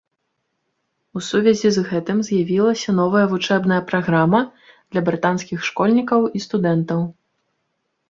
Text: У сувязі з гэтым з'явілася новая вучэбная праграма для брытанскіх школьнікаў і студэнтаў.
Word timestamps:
У 1.19 1.21
сувязі 1.27 1.69
з 1.75 1.83
гэтым 1.89 2.17
з'явілася 2.31 2.97
новая 3.01 3.23
вучэбная 3.35 3.79
праграма 3.93 4.41
для 4.89 5.01
брытанскіх 5.13 5.59
школьнікаў 5.73 6.29
і 6.37 6.47
студэнтаў. 6.51 7.11